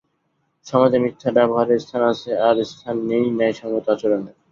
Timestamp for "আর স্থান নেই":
2.47-3.25